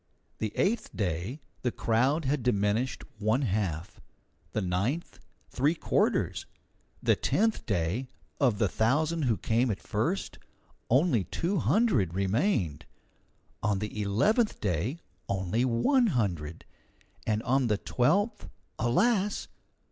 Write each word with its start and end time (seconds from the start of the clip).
The 0.39 0.51
eighth 0.55 0.89
day 0.97 1.41
the 1.61 1.71
crowd 1.71 2.25
had 2.25 2.41
diminished 2.41 3.03
one 3.19 3.43
half; 3.43 4.01
the 4.51 4.59
ninth, 4.59 5.19
three 5.51 5.75
quarters; 5.75 6.47
the 7.03 7.15
tenth 7.15 7.67
day, 7.67 8.07
of 8.39 8.57
the 8.57 8.67
thousand 8.67 9.25
who 9.25 9.37
came 9.37 9.69
at 9.69 9.79
first, 9.79 10.39
only 10.89 11.25
two 11.25 11.59
hundred 11.59 12.15
remained; 12.15 12.87
on 13.61 13.77
the 13.77 14.01
eleventh 14.01 14.59
day 14.59 14.97
only 15.29 15.63
one 15.63 16.07
hundred; 16.07 16.65
and 17.27 17.43
on 17.43 17.67
the 17.67 17.77
twelfth 17.77 18.49
alas! 18.79 19.49